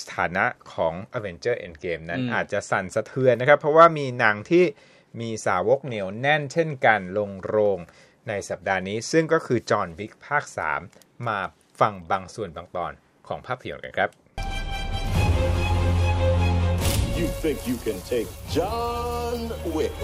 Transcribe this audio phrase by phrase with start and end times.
[0.00, 4.64] สถานะของ Avenger Endgame นั้นอาจจะสั่นสะเทือนนะครับ เพราะว่ามีหนังที่
[5.20, 7.78] มีสาวกเหนียวแน่นเช่นกันลงโรง
[8.28, 10.44] ในสัปดาห์นี้ ซึ่งก็คือจอห์นวิกภาค
[10.86, 11.38] 3 มา
[11.80, 12.92] ฟังบางส่วนบางตอน
[13.26, 14.10] ของภาพยนตร์กันครับ
[17.18, 19.38] You think you can take John
[19.74, 19.94] Wick?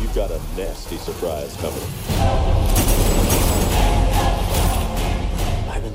[0.00, 2.81] You got a nasty surprise coming.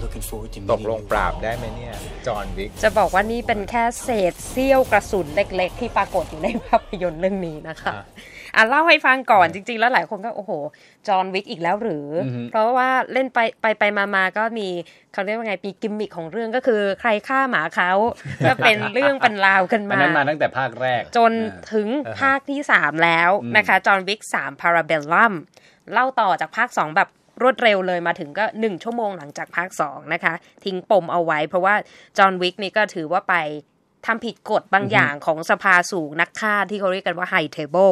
[0.04, 1.10] ต meeting กลง you.
[1.12, 1.96] ปราบได้ไหมเนี่ย
[2.28, 8.04] จอห์นวิก จะบอกว่านี่เป็นแค่เศษเสี้ยวกระสุนเล็กๆ ที่ปรากฏอยู่ในภาพยนตร์เรื่องนี้นะคะอะ
[8.56, 10.52] อะเล่าให้ฟังก่อนจริง ๆ แล้วหลายคนก็โอ้โห
[11.08, 14.68] จอห์นวิกอีกแล้วหรืออเพราะว่าเล่นไปไปไปมามาก็มี
[15.14, 17.92] เขาเรียกว่าไงปีกิมมิคของเรื่องก็คือใครฆ่าหมาเขา
[18.46, 21.32] ก็เป็นเรื่องเป็นราวกันอันมานั้นมาตั้งแต่ภาคแรก จน
[21.74, 21.88] ถึง
[22.20, 25.34] ภาคที่ 3 แล้วนะคะจอห์นวิก3 Parabellum
[25.94, 27.10] เล่าต่อจากภาค 2 แบบ
[27.42, 30.34] รวดเร็วเลยมาถึงก็ 1 ชั่วโมงหลังจากภาค 2 นะคะ
[30.66, 31.76] ทิ้งปมเอาไว้ เพราะว่า
[32.18, 33.36] จอห์นวิกนี่ก็ถือว่าไป
[34.06, 37.90] ทำผิดกฎบางอย่างของสภาสูงนักฆ่าที่เขาเรียกกันว่า High Table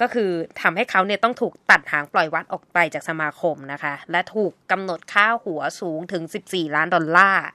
[0.00, 0.30] ก็คือ
[0.62, 7.46] ทำให้เขาเนี่ยต้องถูกตัดหางปล่อยวัดออกไปจากสมาคมนะคะ และถูกกำหนดค่าหัวสูงถึง 14 ล้านดอลลาร์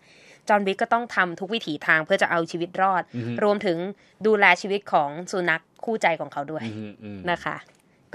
[0.50, 3.04] จอห์นวิกก็ต้องทำทุกวิถีทางเพื่อจะเอาชีวิตรอด
[3.44, 3.78] รวมถึง
[4.26, 7.56] ดูแลชีวิตของสุนัขคู่ใจของเขาด้วยอืมอืมนะคะ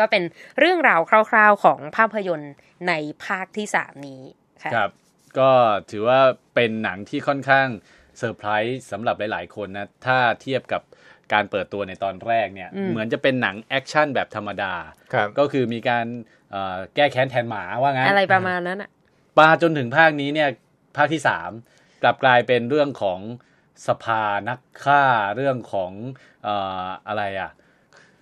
[0.00, 0.22] ก็เป็น
[0.58, 2.52] เรื่องราวคร่าว ๆของภาพยนตร์
[2.88, 2.92] ใน
[3.24, 4.22] ภาคที่สามนี้
[4.62, 4.90] ค่ะครับ
[5.38, 5.50] ก็
[5.90, 6.20] ถือว่า
[6.54, 7.68] เป็นหนังที่ค่อนข้าง
[8.18, 10.82] เซอร์ไพรส์สำหรับหลาย ๆ คนนะ ถ้าเทียบกับ
[11.32, 14.74] การเปิดตัวในตอนแรกเนี่ยเหมือนจะเป็นหนังแอคชั่นแบบธรรมดา
[15.12, 16.06] ครับก็คือมีการ
[16.50, 18.90] เอ่อแก้แค้นแทนหมาว่างั้น อะไรประมาณนั้นอะ
[19.38, 20.48] มาจนถึงภาคนี้เนี่ย
[20.96, 21.50] ภาคที่สาม
[22.02, 23.20] กลับกลายเป็นเรื่องของ
[23.86, 25.02] สภานักฆ่า
[25.36, 25.92] เรื่องของ
[26.44, 27.50] เอ่ออะไรอะ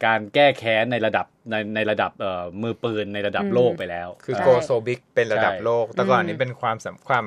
[0.05, 7.25] การแก้แค้นในระดับในในระดับเอ่อมือปืนในระดับโลกไปแล้ว คือใช่โกโซบิกเป็นระดับโลก แต่ก่อนนี้เป็นความสำความ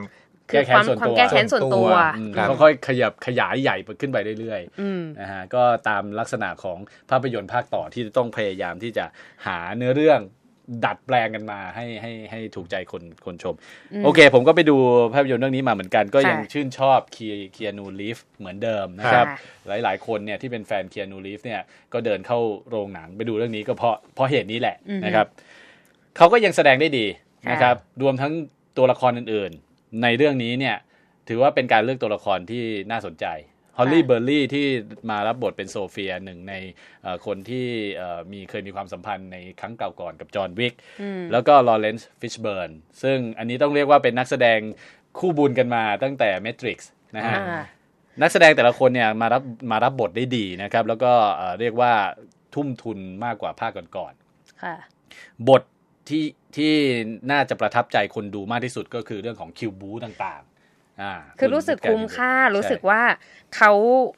[0.52, 1.88] คือความความแก้แค้นส่วนตัว
[2.18, 6.78] อืมครับค่อยๆขยับขยายใหญ่ขึ้นไปเรื่อยอืมๆนะฮะก็ตามลักษณะของ
[7.10, 9.06] ภาพยนตร์ภาคต่อที่ต้องพยายามที่จะ
[9.46, 10.20] หาเนื้อเรื่อง
[10.86, 13.56] ดัดแปลงกันมาให้ให้ให้ถูกใจคนคนชม
[14.04, 14.76] โอเค ผมก็ไปดู
[15.14, 21.62] ภาพยนตร์เรื่องนี้มาเหมือนกันก็ยังค่ะชื่นชอบเคียเคียนูรีฟเหมือนเดิมนะครับค่ะหลายๆ คนเนี่ยที่เป็นแฟนเคียนูรีฟเนี่ย
[21.94, 22.40] ก็เดินเข้า
[22.70, 25.28] โรงหนังไปดูเรื่องนี้ก็เพราะเพราะเหตุนี้แหละนะครับ
[26.18, 27.06] เขาก็ยังแสดงได้ดี
[27.52, 28.34] นะครับ รวมทั้ง
[28.78, 30.76] ตัวละครอื่นๆ ในเรื่องนี้เนี่ย
[31.28, 33.26] ถือว่าเป็นการเลือกตัวละครที่น่าสนใจ
[33.80, 34.66] ฮอลลี่เบอร์รี่ที่
[35.10, 36.54] มารับบทเป็นโซเฟียหนึ่งใน
[37.04, 40.74] เอ่อคนที่เอ่อมีเคยมีความสัมพันธ์ในครั้งเก่าก่อนกับจอห์นวิก
[41.32, 42.72] แล้วก็ลอเรนซ์ฟิชเบิร์น
[43.04, 44.60] ซึ่งอันนี้ต้องเรียกว่าเป็นนักแสดง
[45.20, 46.78] คู่บุญกันมาตั้งแต่ Matrix
[47.18, 47.64] นะฮะอ่า
[48.22, 51.94] นักแสดงแต่ละคนเนี่ยมารับมารับบทได้ดีนะครับ แล้วก็เอ่อเรียกว่า
[52.56, 54.76] ทุ่มทุนมากกว่าภาคก่อนๆค่ะ
[55.50, 55.64] บท
[56.10, 56.74] ที่ที่
[57.32, 60.57] น่าจะประทับใจคนดูมากที่สุดก็คือเรื่องของคิวบู๊ต่างๆอ่า
[61.40, 63.02] คือรู้สึกคุ้มค่าใช่รู้สึกว่า
[63.56, 63.72] เขา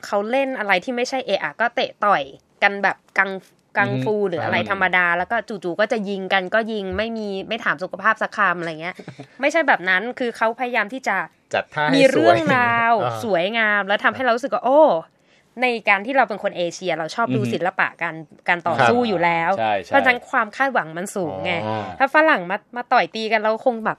[0.05, 2.23] เขาเล่นอะไรที่ไม่ใช่เอะอะก็เตะต่อย
[2.63, 3.31] กันแบบกัง
[3.77, 8.95] กังฟูหรืออะไรธรรมดา แล้วก็จู่ๆก็จะยิงกันก็ยิงไม่มีไม่ถามสุขภาพสักคำอะไรเงี้ย
[9.41, 11.17] ไม่ใช่แบบนั้นคือเขาพยายามที่จะ
[11.53, 14.81] จัดท่าให้มีสเรื่วอยงราวอ่าสวยงาม แล้วทำให้เรารู้สึกว่าโอ้
[15.61, 18.15] ในการที่เราเป็นคนเอเชีย เราชอบดูศิลปะการ
[18.47, 23.97] การต่อครับสู้อยู่แล้วใช่ใช่เพราะฉะนั้นความคาดหวังมันสูงไงอ๋อถ้าฝรั่งมามาต่อยตีกันเราคงแบบ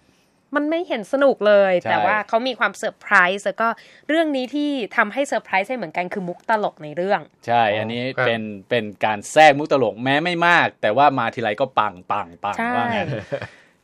[0.54, 3.68] มันไม่เห็นสนุกเลยใช่แต่ว่าเขามีความเซอร์ไพรส์แล้วก็
[4.08, 13.08] เรื่องนี้ที่ทำให้เซอร์ไพรส์ให้เหมือนกันคือมุกตลกในเรื่อง ใช่ อันนี้ครับเป็นเป็นการแทรกมุกตลกแม้ไม่มาก แต่ว่ามาทีไรก็ปังปังปังใช่ว่างั้น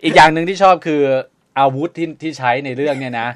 [0.04, 1.02] อีกอย่างหนึ่งที่ชอบคือ
[1.60, 3.28] อาวุธที่ที่ใช้ในเรื่องเนี่ยนะ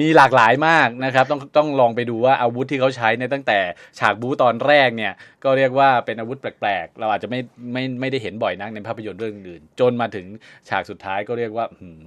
[0.00, 3.58] มีหลากหลายมากนะครับต้องต้องลองไปดูว่าอาวุธที่เขาใช้ในยตั้งแต่
[3.98, 5.12] ฉากบู๊ตอนแรกเนี่ย
[5.44, 7.40] ก็เรียกว่าเป็นอาวุธแปลกๆ เราอาจจะไม่
[7.72, 10.26] ไม่ไม่ได้เห็นบ่อยนักในภาพยนตร์เรื่องอื่น จนมาถึง
[10.68, 12.04] ฉากสุดท้ายก็เรียกว่าหืม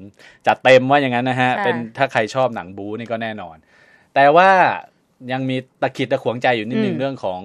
[0.47, 3.57] จัดเต็มว่าอย่างนั้นนะฮะค่ะเป็นถ้าใครชอบหนังบู๊นี่ก็แน่นอน
[4.16, 4.50] แต่ว่า
[5.31, 7.41] ยังมีตะขิดตะขวงใจอยู่นิดนึงอืมเรื่องของ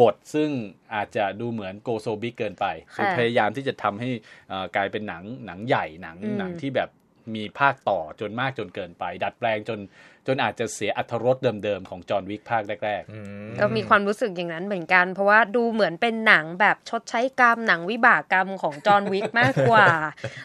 [0.00, 0.50] บท ซึ่ง
[0.94, 2.66] อาจจะดูเหมือนโกโซบิกเกินไป
[2.96, 4.10] ค่ะคือพยายามที่จะทำให้
[4.48, 6.88] เอ่อกลายเป็นหนังหนังใหญ่หนังอืมหนังที่แบบ
[7.34, 9.78] มีภาคต่อจนมากจนเกินไป ดัดแปลงจน
[10.26, 19.86] จนอาจจะเสียอัธรสเดิมๆ ของจอห์นวิกภาคแรกอืมก็มีความรู้สึกอย่างนั้นเหมือนกัน เพราะว่าดูเหมือนเป็นหนังแบบชดใช้กรรมหนังวิบากกรรมของจอห์นวิกมากกว่า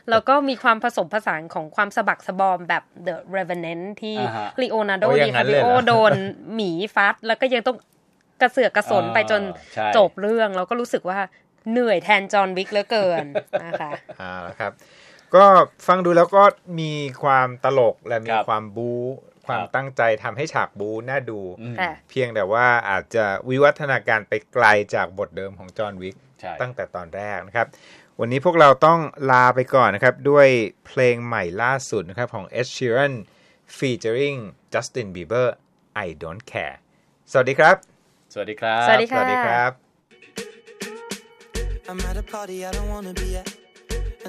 [0.10, 6.14] แล้วก็มีความผสมผสานของความสะบักสะบอมแบบ The Revenant ที่อ่าฮะลีโอนาร์โดโอ้อดิย่างนั้คานปิเลยเหรโออโดน
[6.56, 7.78] หมีฟัด แล้วก็ยังต้อง
[8.42, 9.42] กระเสือกกระสนไปจน
[9.76, 11.20] ใช่จบเรื่อง แล้วก็รู้สึกว่า
[11.72, 13.26] เหนื่อยแทนจอห์นวิกเหลือเกิน
[13.66, 13.92] นะคะ
[14.22, 14.72] อ่าแล้วครับ
[15.36, 15.46] ก็
[15.88, 16.44] ฟังดูแล้วก็
[16.80, 16.92] มี
[17.24, 19.02] ความตลกและมีครับความบู๊
[19.46, 27.68] ความครับตั้งใจทำให้ฉากบู๊น่าดูอืมค่ะเพียงแต่ว่าอาจจะวิวัฒนาการไปไกลจากบทเดิมของจอห์นวิกใช่ตั้งแต่ตอนแรกนะครับ
[28.20, 29.00] วันนี้พวกเราต้อง
[29.32, 30.48] ลาไปก่อนนะครับ ด้วย
[30.86, 33.14] เพลงใหม่ล่าสุดนะครับของ Ed Sheeran
[33.78, 34.38] featuring
[34.74, 35.48] Justin Bieber
[36.06, 36.78] I Don't Care
[37.32, 37.76] สวัสดีครับ
[38.34, 39.72] สวัสดีครับ สวัสดีสวัสดีครับ
[41.90, 43.61] I'm at a party I don't wanna be at.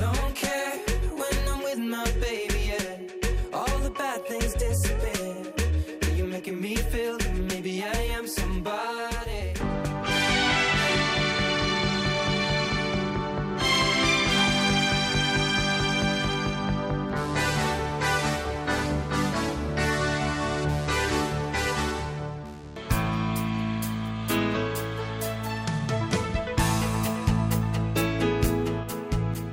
[0.00, 0.29] don't